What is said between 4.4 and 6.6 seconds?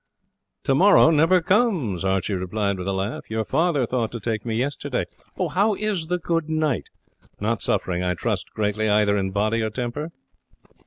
me yesterday. How is the good